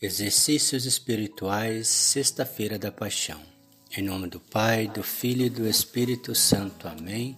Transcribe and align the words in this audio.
Exercícios 0.00 0.86
espirituais, 0.86 1.88
Sexta-feira 1.88 2.78
da 2.78 2.92
Paixão. 2.92 3.40
Em 3.96 4.00
nome 4.00 4.28
do 4.28 4.38
Pai, 4.38 4.86
do 4.86 5.02
Filho 5.02 5.46
e 5.46 5.50
do 5.50 5.66
Espírito 5.66 6.36
Santo. 6.36 6.86
Amém. 6.86 7.36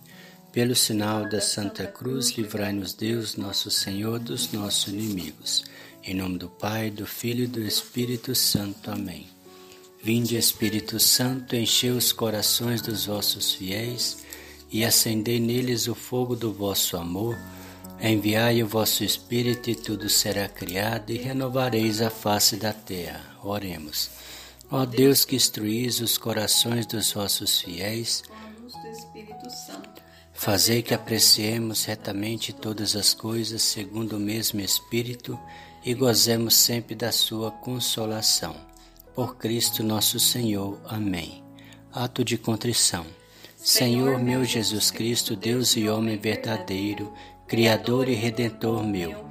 Pelo 0.53 0.77
sinal 0.77 1.27
da 1.27 1.41
Santa 1.41 1.87
Cruz, 1.87 2.33
livrai-nos 2.33 2.93
Deus, 2.93 3.35
nosso 3.35 3.71
Senhor, 3.71 4.19
dos 4.19 4.53
nossos 4.53 4.93
inimigos. 4.93 5.65
Em 6.05 6.13
nome 6.13 6.37
do 6.37 6.51
Pai, 6.51 6.91
do 6.91 7.07
Filho 7.07 7.45
e 7.45 7.47
do 7.47 7.63
Espírito 7.63 8.35
Santo. 8.35 8.91
Amém. 8.91 9.27
Vinde, 10.05 10.37
Espírito 10.37 11.01
Santo, 11.01 11.57
enchei 11.57 11.93
os 11.93 12.13
corações 12.13 12.83
dos 12.83 13.07
vossos 13.07 13.55
fiéis 13.55 14.19
e 14.71 14.85
acendei 14.85 15.41
neles 15.41 15.89
o 15.89 15.95
fogo 15.95 16.37
do 16.37 16.53
vosso 16.53 16.99
amor. 16.99 17.39
Enviai 18.03 18.63
o 18.63 18.67
vosso 18.67 19.05
Espírito 19.05 19.69
e 19.69 19.75
tudo 19.75 20.09
será 20.09 20.49
criado 20.49 21.11
e 21.11 21.19
renovareis 21.19 22.01
a 22.01 22.09
face 22.09 22.57
da 22.57 22.73
terra. 22.73 23.21
Oremos. 23.45 24.11
Ó 24.71 24.87
Deus 24.87 25.27
que 25.27 25.37
instruís 25.37 26.01
os 26.01 26.17
corações 26.17 26.87
dos 26.87 27.13
vossos 27.13 27.61
fiéis, 27.61 28.23
fazei 30.33 30.81
que 30.81 30.95
apreciemos 30.95 31.85
retamente 31.85 32.55
todas 32.55 32.97
as 32.97 33.13
coisas 33.13 33.61
segundo 33.61 34.17
o 34.17 34.21
mesmo 34.21 34.61
Espírito 34.61 35.39
e 35.85 35.93
gozemos 35.93 36.55
sempre 36.55 36.95
da 36.95 37.13
sua 37.13 37.51
consolação. 37.51 38.57
Por 39.15 39.37
Cristo 39.37 39.83
nosso 39.83 40.19
Senhor. 40.19 40.81
Amém. 40.87 41.45
Ato 41.93 42.25
de 42.25 42.39
contrição. 42.39 43.05
Senhor 43.57 44.19
meu 44.19 44.43
Jesus 44.43 44.91
Cristo, 44.91 45.37
Deus 45.37 45.77
e 45.77 45.87
homem 45.87 46.17
verdadeiro, 46.17 47.13
Criador 47.51 48.09
e 48.09 48.15
Redentor 48.15 48.87
meu, 48.87 49.25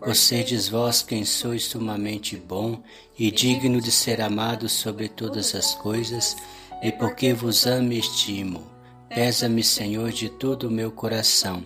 por 0.00 0.16
serdes 0.16 0.66
vós 0.66 1.02
quem 1.02 1.26
sois 1.26 1.66
sumamente 1.66 2.34
bom 2.34 2.82
e 3.18 3.30
digno 3.30 3.82
de 3.82 3.92
ser 3.92 4.22
amado 4.22 4.66
sobre 4.66 5.10
todas 5.10 5.54
as 5.54 5.74
coisas, 5.74 6.34
e 6.82 6.90
porque 6.90 7.34
vos 7.34 7.66
amo 7.66 7.92
e 7.92 7.98
estimo, 7.98 8.62
pesa-me, 9.10 9.62
Senhor, 9.62 10.10
de 10.10 10.30
todo 10.30 10.68
o 10.68 10.70
meu 10.70 10.90
coração. 10.90 11.62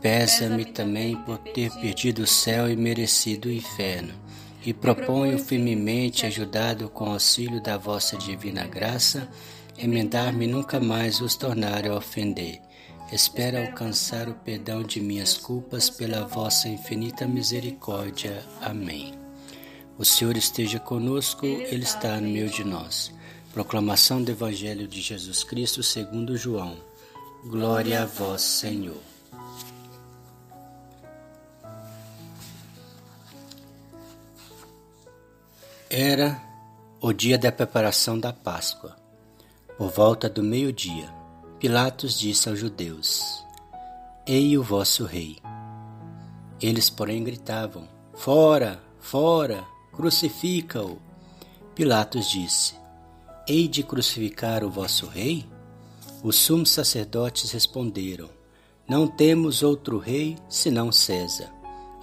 Pesa-me 0.00 0.64
também 0.64 1.14
por 1.14 1.36
ter 1.36 1.70
perdido 1.72 2.22
o 2.22 2.26
céu 2.26 2.70
e 2.70 2.74
merecido 2.74 3.50
o 3.50 3.52
inferno. 3.52 4.14
E 4.64 4.72
proponho 4.72 5.38
firmemente, 5.38 6.24
ajudado 6.24 6.88
com 6.88 7.04
o 7.04 7.12
auxílio 7.12 7.60
da 7.60 7.76
vossa 7.76 8.16
divina 8.16 8.66
graça, 8.66 9.28
emendar-me 9.76 10.46
nunca 10.46 10.80
mais 10.80 11.18
vos 11.18 11.36
tornar 11.36 11.86
a 11.86 11.94
ofender 11.94 12.65
Espero 13.12 13.58
alcançar 13.58 14.28
o 14.28 14.34
perdão 14.34 14.82
de 14.82 15.00
minhas 15.00 15.36
culpas 15.36 15.88
pela 15.88 16.26
vossa 16.26 16.68
infinita 16.68 17.24
misericórdia. 17.26 18.44
Amém. 18.60 19.14
O 19.96 20.04
Senhor 20.04 20.36
esteja 20.36 20.80
conosco, 20.80 21.46
Ele 21.46 21.84
está 21.84 22.20
no 22.20 22.28
meio 22.28 22.50
de 22.50 22.64
nós. 22.64 23.14
Proclamação 23.52 24.22
do 24.22 24.30
Evangelho 24.32 24.88
de 24.88 25.00
Jesus 25.00 25.44
Cristo 25.44 25.82
segundo 25.84 26.36
João. 26.36 26.76
Glória 27.44 28.02
a 28.02 28.06
vós, 28.06 28.42
Senhor. 28.42 29.00
Era 35.88 36.42
o 37.00 37.12
dia 37.12 37.38
da 37.38 37.52
preparação 37.52 38.18
da 38.18 38.32
Páscoa. 38.32 38.96
Por 39.78 39.90
volta 39.90 40.28
do 40.28 40.42
meio-dia, 40.42 41.15
Pilatos 41.58 42.18
disse 42.18 42.50
aos 42.50 42.58
judeus: 42.58 43.42
Ei 44.26 44.58
o 44.58 44.62
vosso 44.62 45.06
rei. 45.06 45.38
Eles, 46.60 46.90
porém, 46.90 47.24
gritavam: 47.24 47.88
Fora, 48.12 48.78
fora, 49.00 49.64
crucifica-o. 49.90 50.98
Pilatos 51.74 52.28
disse: 52.28 52.74
Hei 53.48 53.66
de 53.68 53.82
crucificar 53.82 54.62
o 54.64 54.70
vosso 54.70 55.06
rei? 55.06 55.46
Os 56.22 56.36
sumos 56.36 56.68
sacerdotes 56.68 57.50
responderam: 57.52 58.28
Não 58.86 59.08
temos 59.08 59.62
outro 59.62 59.96
rei 59.96 60.36
senão 60.50 60.92
César. 60.92 61.50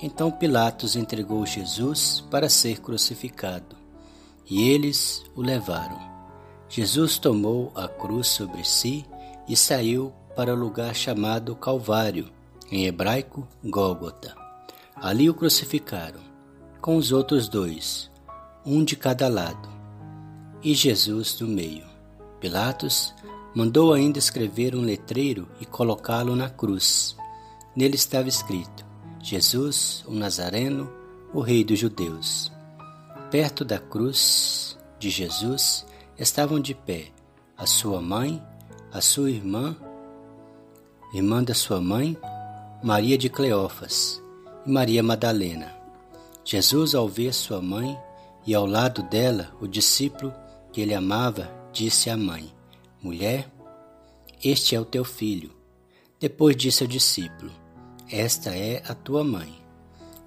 Então 0.01 0.31
Pilatos 0.31 0.95
entregou 0.95 1.45
Jesus 1.45 2.23
para 2.31 2.50
ser 2.50 2.81
crucificado, 2.81 3.75
e 4.50 4.67
eles 4.67 5.23
o 5.35 5.44
levaram. 5.44 6.11
Jesus 6.67 7.19
tomou 7.19 7.72
a 7.75 7.88
cruz 7.88 8.27
sobre 8.27 8.66
si 8.66 9.06
e 9.47 9.55
saiu 9.55 10.13
para 10.35 10.53
o 10.53 10.57
lugar 10.57 10.95
chamado 10.95 11.55
Calvário, 11.55 12.29
em 12.71 12.85
hebraico 12.85 13.47
Gólgota. 13.63 14.35
Ali 14.95 15.29
o 15.29 15.33
crucificaram, 15.33 16.21
com 16.81 16.95
os 16.95 17.11
outros 17.11 17.47
dois, 17.47 18.09
um 18.65 18.83
de 18.83 18.95
cada 18.95 19.27
lado, 19.27 19.69
e 20.63 20.73
Jesus 20.73 21.39
no 21.39 21.47
meio. 21.47 21.85
Pilatos 22.39 23.13
mandou 23.53 23.93
ainda 23.93 24.17
escrever 24.17 24.75
um 24.75 24.81
letreiro 24.81 25.47
e 25.59 25.65
colocá-lo 25.65 26.35
na 26.35 26.49
cruz. 26.49 27.15
Nele 27.75 27.95
estava 27.95 28.27
escrito: 28.27 28.85
Jesus, 29.21 30.03
o 30.07 30.13
Nazareno, 30.13 30.91
o 31.33 31.41
Rei 31.41 31.63
dos 31.63 31.79
Judeus. 31.79 32.51
Perto 33.29 33.65
da 33.65 33.79
cruz 33.79 34.77
de 34.99 35.09
Jesus 35.09 35.85
estavam 36.17 36.59
de 36.59 36.73
pé 36.73 37.07
a 37.57 37.65
sua 37.65 38.01
mãe 38.01 38.41
a 38.93 39.01
sua 39.01 39.31
irmã, 39.31 39.75
irmã 41.15 41.43
da 41.43 41.55
sua 41.55 41.81
mãe, 41.81 42.15
Maria 42.83 43.17
de 43.17 43.27
Cleófas 43.27 44.21
e 44.67 44.71
Maria 44.71 45.01
Madalena. 45.01 45.75
Jesus, 46.45 46.93
ao 46.93 47.09
ver 47.09 47.33
sua 47.33 47.59
mãe 47.59 47.97
e 48.45 48.53
ao 48.53 48.67
lado 48.67 49.01
dela 49.01 49.51
o 49.59 49.67
discípulo 49.67 50.31
que 50.71 50.79
ele 50.79 50.93
amava, 50.93 51.51
disse 51.71 52.07
à 52.11 52.15
mãe: 52.15 52.53
Mulher, 53.01 53.51
este 54.43 54.75
é 54.75 54.79
o 54.79 54.85
teu 54.85 55.03
filho. 55.03 55.51
Depois 56.19 56.55
disse 56.55 56.83
ao 56.83 56.87
discípulo: 56.87 57.51
Esta 58.07 58.55
é 58.55 58.83
a 58.87 58.93
tua 58.93 59.23
mãe. 59.23 59.55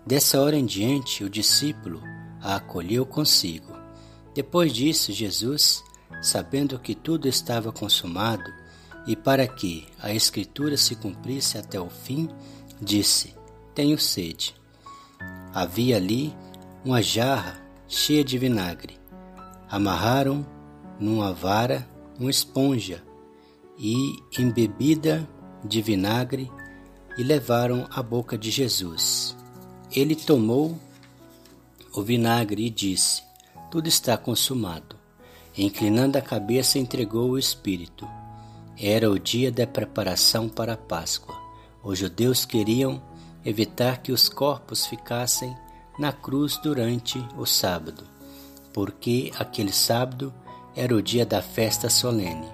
Dessa 0.04 0.40
hora 0.40 0.56
em 0.56 0.66
diante, 0.66 1.22
o 1.22 1.30
discípulo 1.30 2.02
a 2.42 2.56
acolheu 2.56 3.06
consigo. 3.06 3.76
Depois 4.34 4.72
disso, 4.72 5.12
Jesus 5.12 5.84
sabendo 6.26 6.78
que 6.78 6.92
tudo 6.92 7.28
estava 7.28 7.70
consumado, 7.70 8.52
e 9.06 9.14
para 9.14 9.46
que 9.46 9.86
a 10.00 10.12
Escritura 10.12 10.76
se 10.76 10.96
cumprisse 10.96 11.56
até 11.56 11.80
o 11.80 11.88
fim, 11.88 12.28
disse: 12.82 13.34
Tenho 13.72 13.96
sede. 13.96 14.54
Havia 15.54 15.96
ali 15.96 16.34
uma 16.84 17.00
jarra 17.00 17.62
cheia 17.86 18.24
de 18.24 18.36
vinagre. 18.36 18.98
Amarraram 19.70 20.44
numa 20.98 21.32
vara 21.32 21.88
uma 22.18 22.30
esponja 22.30 23.04
e, 23.78 23.94
embebida 24.36 25.28
de 25.64 25.80
vinagre, 25.80 26.50
e 27.16 27.22
levaram 27.22 27.86
à 27.90 28.02
boca 28.02 28.36
de 28.36 28.50
Jesus. 28.50 29.36
Ele 29.92 30.16
tomou 30.16 30.76
o 31.94 32.02
vinagre 32.02 32.66
e 32.66 32.70
disse: 32.70 33.22
Tudo 33.70 33.88
está 33.88 34.16
consumado. 34.18 34.95
Inclinando 35.56 36.18
a 36.18 36.20
cabeça, 36.20 36.78
entregou 36.78 37.30
o 37.30 37.38
Espírito. 37.38 38.06
Era 38.78 39.10
o 39.10 39.18
dia 39.18 39.50
da 39.50 39.66
preparação 39.66 40.48
para 40.48 40.74
a 40.74 40.76
Páscoa. 40.76 41.34
Os 41.82 41.98
judeus 41.98 42.44
queriam 42.44 43.02
evitar 43.44 44.02
que 44.02 44.12
os 44.12 44.28
corpos 44.28 44.84
ficassem 44.86 45.56
na 45.98 46.12
cruz 46.12 46.58
durante 46.58 47.18
o 47.38 47.46
sábado, 47.46 48.04
porque 48.72 49.32
aquele 49.38 49.72
sábado 49.72 50.34
era 50.74 50.94
o 50.94 51.00
dia 51.00 51.24
da 51.24 51.40
festa 51.40 51.88
solene. 51.88 52.48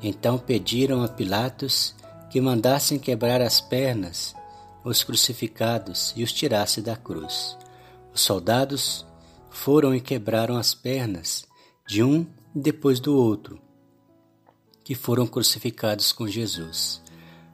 Então 0.00 0.38
pediram 0.38 1.02
a 1.02 1.08
Pilatos 1.08 1.94
que 2.30 2.40
mandassem 2.40 2.98
quebrar 2.98 3.42
as 3.42 3.60
pernas 3.60 4.34
os 4.84 5.02
crucificados 5.02 6.14
e 6.16 6.22
os 6.22 6.32
tirasse 6.32 6.80
da 6.80 6.96
cruz. 6.96 7.58
Os 8.14 8.22
soldados 8.22 9.04
foram 9.50 9.94
e 9.94 10.00
quebraram 10.00 10.56
as 10.56 10.72
pernas 10.72 11.46
de 11.86 12.02
um 12.02 12.26
depois 12.54 12.98
do 12.98 13.14
outro, 13.14 13.60
que 14.82 14.94
foram 14.94 15.26
crucificados 15.26 16.12
com 16.12 16.26
Jesus. 16.26 17.02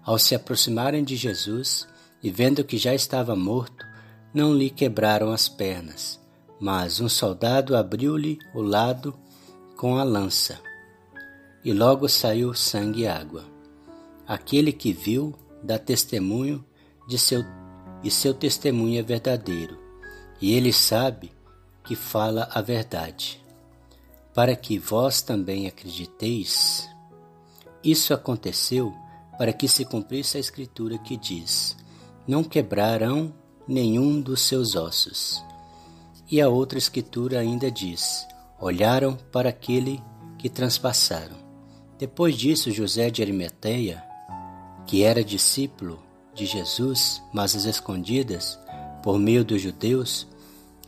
Ao 0.05 0.19
se 0.19 0.35
aproximarem 0.35 1.02
de 1.02 1.17
Jesus 1.17 1.87
e 2.23 2.31
vendo 2.31 2.64
que 2.64 2.79
já 2.79 2.94
estava 2.94 3.35
morto, 3.35 3.85
não 4.32 4.55
lhe 4.55 4.70
quebraram 4.70 5.32
as 5.32 5.49
pernas, 5.49 6.20
mas 6.61 7.00
um 7.00 7.08
soldado 7.08 7.76
abriu-lhe 7.76 8.38
o 8.55 8.62
lado 8.62 9.14
com 9.76 9.96
a 9.96 10.05
lança, 10.05 10.61
e 11.64 11.73
logo 11.73 12.08
saiu 12.08 12.55
sangue 12.55 13.02
e 13.02 13.06
água. 13.06 13.44
Aquele 14.26 14.73
que 14.73 14.93
viu 14.93 15.35
dá 15.62 15.79
testemunho 15.79 16.64
de 17.08 17.19
seu 17.19 17.44
e 18.02 18.11
seu 18.11 18.35
testemunho 18.35 18.99
é 18.99 19.02
verdadeiro, 19.02 19.79
e 20.41 20.52
ele 20.52 20.73
sabe 20.73 21.32
que 21.82 21.96
fala 21.96 22.49
a 22.52 22.61
verdade 22.61 23.44
para 24.34 24.56
que 24.56 24.78
vós 24.78 25.22
também 25.22 25.66
acrediteis. 25.66 26.88
Isso 27.82 28.12
aconteceu 28.12 28.92
para 29.38 29.52
que 29.52 29.69
se 29.69 29.84
cumprisse 29.84 30.36
a 30.36 30.40
Escritura 30.40 30.98
que 30.98 31.16
diz: 31.16 31.76
Não 32.26 32.42
quebrarão 32.42 33.32
nenhum 33.66 34.20
dos 34.20 34.42
seus 34.42 34.75
ossos. 34.75 35.42
E 36.31 36.40
a 36.40 36.48
outra 36.48 36.78
escritura 36.78 37.38
ainda 37.38 37.70
diz: 37.70 38.26
olharam 38.60 39.16
para 39.31 39.50
aquele 39.50 40.02
que 40.38 40.48
transpassaram. 40.48 41.36
Depois 41.98 42.36
disso, 42.36 42.70
José 42.70 43.10
de 43.10 43.22
Arimateia, 43.22 44.02
que 44.86 45.02
era 45.02 45.25
discípulo 45.25 46.02
de 46.34 46.46
Jesus, 46.46 47.22
mas 47.32 47.54
às 47.54 47.64
escondidas, 47.64 48.58
por 49.02 49.19
meio 49.19 49.44
dos 49.44 49.60
judeus, 49.60 50.26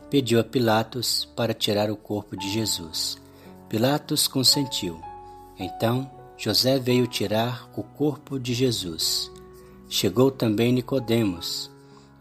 pediu 0.09 0.39
a 0.39 0.43
Pilatos 0.43 1.25
para 1.35 1.53
tirar 1.53 1.89
o 1.89 1.95
corpo 1.95 2.35
de 2.35 2.49
Jesus. 2.51 3.17
Pilatos 3.69 4.27
consentiu. 4.27 5.01
Então 5.59 6.09
José 6.37 6.77
veio 6.79 7.07
tirar 7.07 7.69
o 7.75 7.83
corpo 7.83 8.39
de 8.39 8.53
Jesus. 8.53 9.31
Chegou 9.89 10.29
também 10.29 10.71
Nicodemos, 10.71 11.71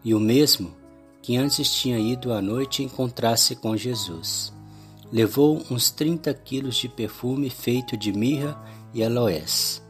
e 0.04 0.14
o 0.14 0.20
mesmo 0.20 0.74
que 1.20 1.36
antes 1.36 1.74
tinha 1.74 1.98
ido 1.98 2.32
à 2.32 2.40
noite 2.40 2.82
encontrar-se 2.82 3.56
com 3.56 3.76
Jesus. 3.76 4.52
Levou 5.12 5.62
uns 5.70 5.90
trinta 5.90 6.32
quilos 6.32 6.76
de 6.76 6.88
perfume 6.88 7.50
feito 7.50 7.96
de 7.96 8.12
mirra 8.12 8.56
e 8.94 9.04
aloés. 9.04 9.82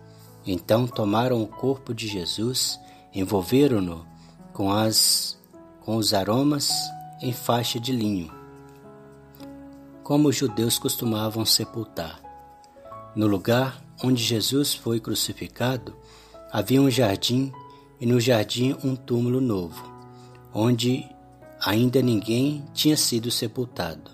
Então 0.46 0.86
tomaram 0.86 1.42
o 1.42 1.46
corpo 1.46 1.94
de 1.94 2.08
Jesus, 2.08 2.80
envolveram-no 3.14 4.06
com, 4.52 4.72
as, 4.72 5.38
com 5.80 5.96
os 5.96 6.14
aromas 6.14 6.70
em 7.20 7.32
faixa 7.32 7.78
de 7.78 7.92
linho, 7.92 8.32
como 10.06 10.28
os 10.28 10.36
judeus 10.36 10.78
costumavam 10.78 11.44
sepultar. 11.44 12.22
No 13.16 13.26
lugar 13.26 13.82
onde 14.04 14.22
Jesus 14.22 14.72
foi 14.72 15.00
crucificado, 15.00 15.96
havia 16.52 16.80
um 16.80 16.88
jardim 16.88 17.52
e 18.00 18.06
no 18.06 18.20
jardim 18.20 18.76
um 18.84 18.94
túmulo 18.94 19.40
novo, 19.40 19.82
onde 20.54 21.04
ainda 21.60 22.00
ninguém 22.00 22.64
tinha 22.72 22.96
sido 22.96 23.32
sepultado. 23.32 24.12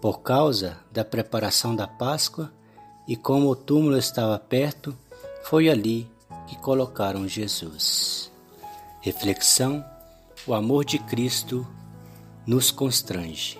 Por 0.00 0.20
causa 0.20 0.78
da 0.92 1.04
preparação 1.04 1.74
da 1.74 1.88
Páscoa 1.88 2.52
e 3.08 3.16
como 3.16 3.50
o 3.50 3.56
túmulo 3.56 3.98
estava 3.98 4.38
perto, 4.38 4.96
foi 5.42 5.68
ali 5.68 6.08
que 6.46 6.56
colocaram 6.58 7.26
Jesus. 7.26 8.30
Reflexão: 9.00 9.84
o 10.46 10.54
amor 10.54 10.84
de 10.84 11.00
Cristo 11.00 11.66
nos 12.46 12.70
constrange. 12.70 13.59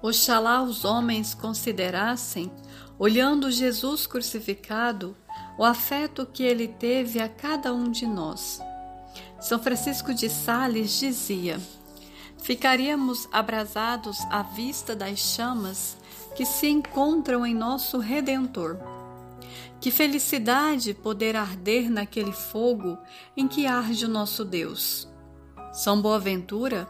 Oxalá 0.00 0.62
os 0.62 0.84
homens 0.84 1.34
considerassem, 1.34 2.50
olhando 2.98 3.50
Jesus 3.50 4.06
crucificado, 4.06 5.16
o 5.58 5.64
afeto 5.64 6.24
que 6.24 6.44
ele 6.44 6.68
teve 6.68 7.20
a 7.20 7.28
cada 7.28 7.74
um 7.74 7.90
de 7.90 8.06
nós. 8.06 8.60
São 9.40 9.58
Francisco 9.58 10.14
de 10.14 10.28
Sales 10.28 11.00
dizia: 11.00 11.60
Ficaríamos 12.40 13.28
abrasados 13.32 14.18
à 14.30 14.42
vista 14.42 14.94
das 14.94 15.18
chamas 15.18 15.96
que 16.36 16.44
se 16.44 16.68
encontram 16.68 17.44
em 17.44 17.54
nosso 17.54 17.98
Redentor. 17.98 18.78
Que 19.80 19.90
felicidade 19.90 20.94
poder 20.94 21.34
arder 21.34 21.90
naquele 21.90 22.32
fogo 22.32 22.96
em 23.36 23.48
que 23.48 23.66
arde 23.66 24.04
o 24.04 24.08
nosso 24.08 24.44
Deus. 24.44 25.07
São 25.78 26.02
Boaventura 26.02 26.88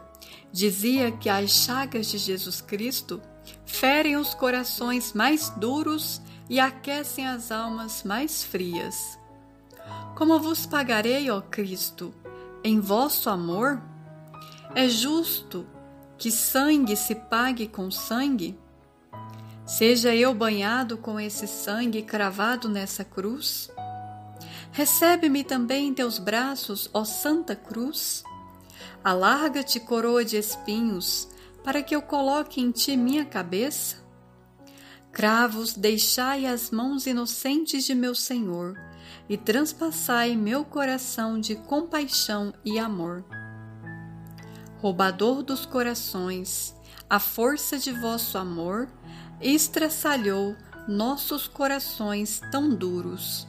dizia 0.51 1.11
que 1.11 1.29
as 1.29 1.51
chagas 1.51 2.07
de 2.07 2.17
Jesus 2.17 2.59
Cristo 2.59 3.21
ferem 3.63 4.17
os 4.17 4.33
corações 4.33 5.13
mais 5.13 5.51
duros 5.51 6.19
e 6.49 6.59
aquecem 6.59 7.27
as 7.27 7.51
almas 7.51 8.01
mais 8.01 8.43
frias. 8.43 9.19
Como 10.15 10.39
vos 10.39 10.65
pagarei, 10.65 11.29
ó 11.29 11.39
Cristo, 11.39 12.11
em 12.63 12.79
vosso 12.79 13.29
amor? 13.29 13.79
É 14.73 14.89
justo 14.89 15.67
que 16.17 16.31
sangue 16.31 16.95
se 16.95 17.13
pague 17.13 17.67
com 17.67 17.91
sangue? 17.91 18.57
Seja 19.67 20.15
eu 20.15 20.33
banhado 20.33 20.97
com 20.97 21.19
esse 21.19 21.45
sangue 21.45 22.01
cravado 22.01 22.67
nessa 22.67 23.05
cruz? 23.05 23.69
Recebe-me 24.71 25.43
também 25.43 25.89
em 25.89 25.93
teus 25.93 26.17
braços, 26.17 26.89
ó 26.91 27.03
Santa 27.03 27.55
Cruz. 27.55 28.23
Alarga-te, 29.03 29.79
coroa 29.79 30.23
de 30.23 30.37
espinhos, 30.37 31.29
para 31.63 31.81
que 31.81 31.95
eu 31.95 32.01
coloque 32.01 32.61
em 32.61 32.71
ti 32.71 32.95
minha 32.97 33.25
cabeça? 33.25 33.97
Cravos, 35.11 35.73
deixai 35.73 36.45
as 36.45 36.71
mãos 36.71 37.07
inocentes 37.07 37.85
de 37.85 37.95
meu 37.95 38.13
Senhor, 38.13 38.75
e 39.27 39.37
transpassai 39.37 40.35
meu 40.35 40.63
coração 40.63 41.39
de 41.39 41.55
compaixão 41.55 42.53
e 42.63 42.79
amor. 42.79 43.23
Roubador 44.77 45.43
dos 45.43 45.65
corações, 45.65 46.75
a 47.09 47.19
força 47.19 47.77
de 47.77 47.91
vosso 47.91 48.37
amor 48.37 48.87
estraçalhou 49.41 50.55
nossos 50.87 51.47
corações 51.47 52.41
tão 52.51 52.73
duros. 52.73 53.47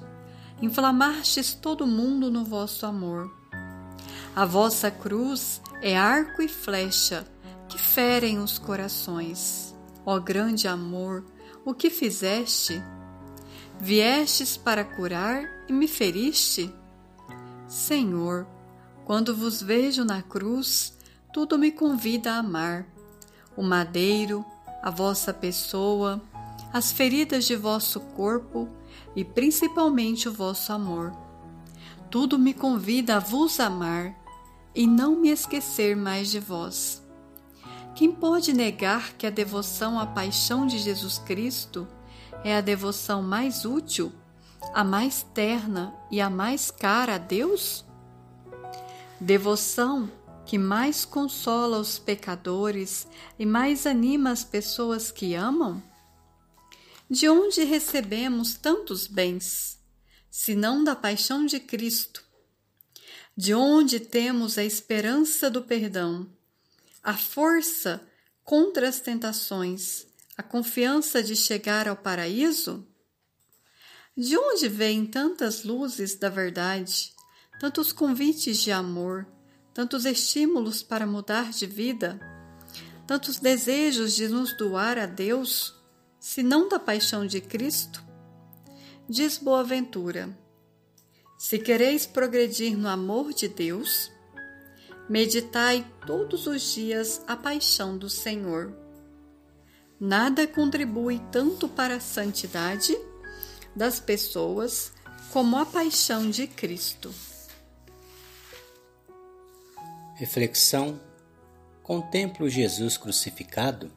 Inflamastes 0.60 1.54
todo 1.54 1.86
mundo 1.86 2.30
no 2.30 2.44
vosso 2.44 2.84
amor. 2.84 3.39
A 4.34 4.44
vossa 4.44 4.92
cruz 4.92 5.60
é 5.82 5.98
arco 5.98 6.40
e 6.40 6.46
flecha 6.46 7.26
que 7.68 7.76
ferem 7.76 8.38
os 8.38 8.58
corações. 8.58 9.74
Ó 10.06 10.20
grande 10.20 10.68
amor, 10.68 11.24
o 11.64 11.74
que 11.74 11.90
fizeste? 11.90 12.80
Viestes 13.80 14.56
para 14.56 14.84
curar 14.84 15.42
e 15.68 15.72
me 15.72 15.88
feriste? 15.88 16.72
Senhor, 17.66 18.46
quando 19.04 19.34
vos 19.34 19.60
vejo 19.60 20.04
na 20.04 20.22
cruz, 20.22 20.96
tudo 21.32 21.58
me 21.58 21.72
convida 21.72 22.34
a 22.34 22.38
amar. 22.38 22.86
O 23.56 23.64
madeiro, 23.64 24.44
a 24.80 24.90
vossa 24.90 25.34
pessoa, 25.34 26.22
as 26.72 26.92
feridas 26.92 27.46
de 27.46 27.56
vosso 27.56 27.98
corpo 28.00 28.68
e 29.16 29.24
principalmente 29.24 30.28
o 30.28 30.32
vosso 30.32 30.72
amor. 30.72 31.12
Tudo 32.08 32.38
me 32.38 32.54
convida 32.54 33.16
a 33.16 33.18
vos 33.18 33.58
amar 33.58 34.19
e 34.74 34.86
não 34.86 35.16
me 35.16 35.30
esquecer 35.30 35.96
mais 35.96 36.30
de 36.30 36.38
vós. 36.38 37.02
Quem 37.94 38.12
pode 38.12 38.52
negar 38.52 39.14
que 39.14 39.26
a 39.26 39.30
devoção 39.30 39.98
à 39.98 40.06
paixão 40.06 40.66
de 40.66 40.78
Jesus 40.78 41.18
Cristo 41.18 41.86
é 42.44 42.56
a 42.56 42.60
devoção 42.60 43.22
mais 43.22 43.64
útil, 43.64 44.12
a 44.72 44.84
mais 44.84 45.22
terna 45.34 45.94
e 46.10 46.20
a 46.20 46.30
mais 46.30 46.70
cara 46.70 47.16
a 47.16 47.18
Deus? 47.18 47.84
Devoção 49.20 50.10
que 50.46 50.56
mais 50.56 51.04
consola 51.04 51.78
os 51.78 51.98
pecadores 51.98 53.06
e 53.38 53.44
mais 53.44 53.86
anima 53.86 54.30
as 54.30 54.42
pessoas 54.42 55.10
que 55.10 55.34
amam? 55.34 55.82
De 57.08 57.28
onde 57.28 57.64
recebemos 57.64 58.54
tantos 58.54 59.06
bens, 59.06 59.78
senão 60.30 60.82
da 60.82 60.96
paixão 60.96 61.44
de 61.44 61.60
Cristo? 61.60 62.29
De 63.40 63.54
onde 63.54 63.98
temos 63.98 64.58
a 64.58 64.62
esperança 64.62 65.48
do 65.48 65.62
perdão, 65.62 66.28
a 67.02 67.16
força 67.16 68.06
contra 68.44 68.86
as 68.86 69.00
tentações, 69.00 70.06
a 70.36 70.42
confiança 70.42 71.22
de 71.22 71.34
chegar 71.34 71.88
ao 71.88 71.96
paraíso? 71.96 72.86
De 74.14 74.36
onde 74.36 74.68
vêm 74.68 75.06
tantas 75.06 75.64
luzes 75.64 76.16
da 76.16 76.28
verdade, 76.28 77.14
tantos 77.58 77.92
convites 77.94 78.58
de 78.58 78.70
amor? 78.72 79.26
tantos 79.72 80.04
estímulos 80.04 80.82
para 80.82 81.06
mudar 81.06 81.50
de 81.50 81.64
vida, 81.64 82.20
tantos 83.06 83.38
desejos 83.38 84.14
de 84.14 84.28
nos 84.28 84.54
doar 84.54 84.98
a 84.98 85.06
Deus, 85.06 85.74
se 86.18 86.42
não 86.42 86.68
da 86.68 86.78
paixão 86.78 87.26
de 87.26 87.40
Cristo? 87.40 88.04
Diz 89.08 89.38
Boaventura: 89.38 90.36
Se 91.40 91.58
quereis 91.58 92.06
progredir 92.06 92.76
no 92.76 92.86
amor 92.86 93.32
de 93.32 93.48
Deus, 93.48 94.12
meditai 95.08 95.90
todos 96.06 96.46
os 96.46 96.74
dias 96.74 97.24
a 97.26 97.34
paixão 97.34 97.96
do 97.96 98.10
Senhor. 98.10 98.76
Nada 99.98 100.46
contribui 100.46 101.18
tanto 101.32 101.66
para 101.66 101.96
a 101.96 102.00
santidade 102.00 102.94
das 103.74 103.98
pessoas 103.98 104.92
como 105.32 105.56
a 105.56 105.64
paixão 105.64 106.28
de 106.28 106.46
Cristo. 106.46 107.10
Reflexão: 110.16 111.00
Contemplo 111.82 112.50
Jesus 112.50 112.98
crucificado? 112.98 113.90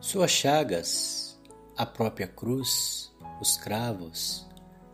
Suas 0.00 0.30
chagas, 0.30 1.38
a 1.76 1.84
própria 1.84 2.26
cruz, 2.26 3.12
os 3.42 3.58
cravos, 3.58 4.47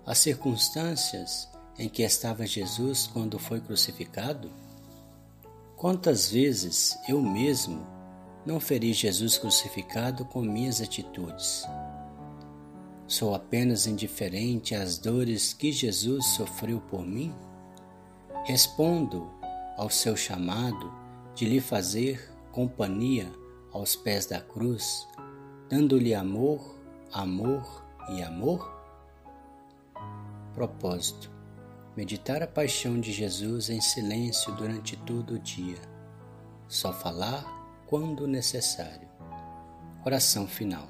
as 0.07 0.19
circunstâncias 0.19 1.49
em 1.79 1.89
que 1.89 2.03
estava 2.03 2.47
Jesus 2.47 3.07
quando 3.07 3.39
foi 3.39 3.61
crucificado? 3.61 4.51
Quantas 5.77 6.31
vezes 6.31 6.97
eu 7.09 7.21
mesmo 7.21 7.87
não 8.47 8.61
feri 8.61 8.93
Jesus 8.93 9.39
crucificado 9.39 10.25
com 10.25 10.43
minhas 10.43 10.81
atitudes? 10.81 11.65
Sou 13.07 13.35
apenas 13.35 13.87
indiferente 13.87 14.75
às 14.75 14.99
dores 14.99 15.53
que 15.53 15.73
Jesus 15.73 16.27
sofreu 16.29 16.81
por 16.81 17.05
mim? 17.05 17.35
Respondo 18.45 19.31
ao 19.77 19.91
seu 19.91 20.17
chamado 20.17 20.93
de 21.35 21.47
lhe 21.47 21.61
fazer 21.61 22.31
companhia 22.53 23.31
aos 23.73 23.97
pés 23.97 24.27
da 24.27 24.41
cruz, 24.41 25.07
dando-lhe 25.69 26.15
amor, 26.15 26.79
amor 27.13 27.85
e 28.11 28.23
amor? 28.23 28.84
Propósito: 30.55 31.31
meditar 31.97 32.43
a 32.43 32.47
paixão 32.47 33.01
de 33.01 33.13
Jesus 33.13 33.71
em 33.71 33.81
silêncio 33.81 34.53
durante 34.55 34.97
todo 34.97 35.35
o 35.35 35.39
dia, 35.39 35.79
só 36.69 36.93
falar 36.93 37.45
quando 37.87 38.27
necessário. 38.27 39.09
Oração 40.05 40.47
final. 40.47 40.89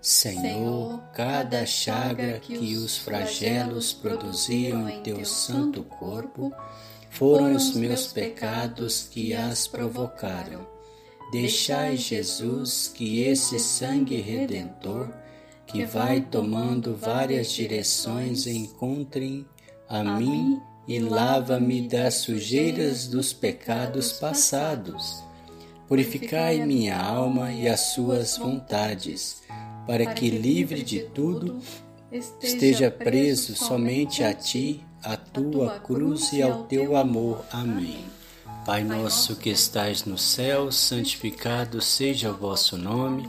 Senhor, 0.00 1.00
cada 1.12 1.66
chaga 1.66 2.38
que 2.38 2.76
os 2.76 2.96
flagelos 2.96 3.92
produziam 3.92 4.88
em 4.88 5.02
teu 5.02 5.24
santo 5.24 5.82
corpo, 5.82 6.52
foram 7.10 7.52
os 7.54 7.74
meus 7.74 8.06
pecados 8.06 9.08
que 9.10 9.34
as 9.34 9.66
provocaram. 9.66 10.66
Deixai, 11.32 11.96
Jesus, 11.96 12.88
que 12.94 13.22
esse 13.22 13.58
sangue 13.58 14.20
redentor, 14.20 15.12
que 15.68 15.84
vai 15.84 16.20
tomando 16.20 16.96
várias 16.96 17.52
direções, 17.52 18.46
encontre 18.46 19.46
a 19.88 20.02
mim 20.02 20.60
e 20.86 20.98
lava-me 20.98 21.86
das 21.86 22.14
sujeiras 22.14 23.06
dos 23.06 23.32
pecados 23.32 24.12
passados. 24.12 25.22
Purificai 25.86 26.64
minha 26.66 26.98
alma 26.98 27.52
e 27.52 27.68
as 27.68 27.92
suas 27.92 28.36
vontades, 28.36 29.42
para 29.86 30.06
que, 30.06 30.30
livre 30.30 30.82
de 30.82 31.00
tudo, 31.00 31.58
esteja 32.10 32.90
preso 32.90 33.54
somente 33.54 34.24
a 34.24 34.34
ti 34.34 34.84
a 35.02 35.16
tua 35.16 35.78
cruz 35.78 36.32
e 36.32 36.42
ao 36.42 36.64
teu 36.64 36.96
amor. 36.96 37.44
Amém. 37.52 38.04
Pai 38.66 38.82
nosso 38.82 39.36
que 39.36 39.50
estais 39.50 40.04
no 40.04 40.18
céu, 40.18 40.70
santificado 40.72 41.80
seja 41.80 42.30
o 42.30 42.36
vosso 42.36 42.76
nome. 42.76 43.28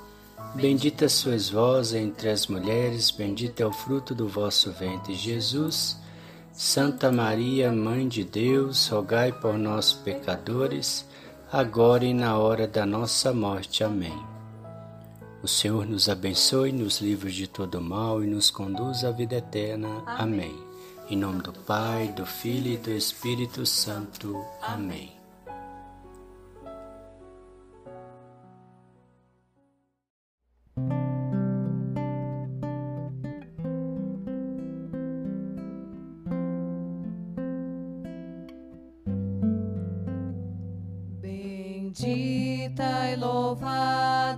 Bendita 0.53 1.07
sois 1.07 1.49
vós 1.49 1.93
entre 1.93 2.29
as 2.29 2.47
mulheres, 2.47 3.09
bendito 3.09 3.61
é 3.61 3.65
o 3.65 3.71
fruto 3.71 4.13
do 4.13 4.27
vosso 4.27 4.69
ventre, 4.71 5.15
Jesus. 5.15 5.97
Santa 6.51 7.09
Maria, 7.09 7.71
Mãe 7.71 8.07
de 8.07 8.25
Deus, 8.25 8.89
rogai 8.89 9.31
por 9.31 9.57
nós, 9.57 9.93
pecadores, 9.93 11.05
agora 11.51 12.03
e 12.03 12.13
na 12.13 12.37
hora 12.37 12.67
da 12.67 12.85
nossa 12.85 13.33
morte. 13.33 13.83
Amém. 13.83 14.17
O 15.41 15.47
Senhor 15.47 15.85
nos 15.85 16.09
abençoe, 16.09 16.73
nos 16.73 16.99
livre 16.99 17.31
de 17.31 17.47
todo 17.47 17.81
mal 17.81 18.21
e 18.21 18.27
nos 18.27 18.51
conduz 18.51 19.05
à 19.05 19.11
vida 19.11 19.37
eterna. 19.37 20.03
Amém. 20.05 20.53
Em 21.09 21.17
nome 21.17 21.41
do 21.41 21.53
Pai, 21.53 22.09
do 22.09 22.25
Filho 22.25 22.73
e 22.73 22.77
do 22.77 22.91
Espírito 22.91 23.65
Santo. 23.65 24.45
Amém. 24.61 25.20
Bendita 42.01 43.11
e 43.11 43.15
louvada 43.15 44.30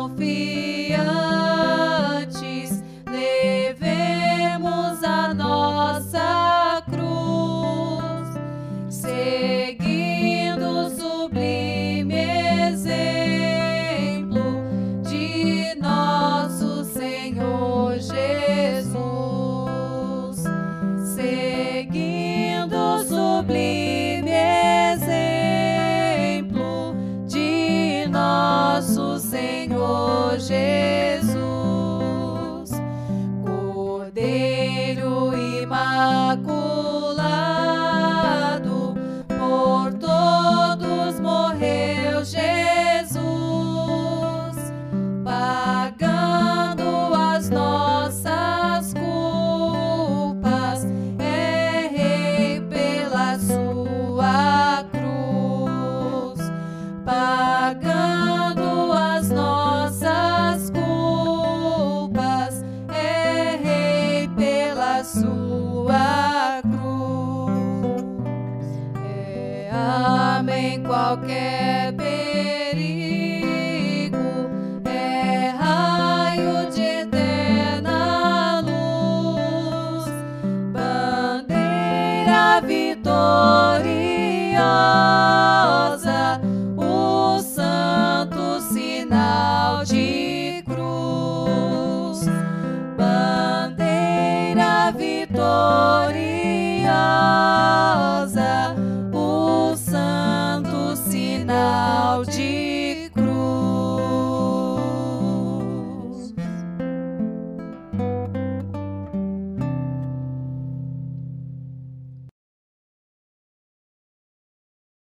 all 0.00 0.08
fear. 0.16 0.69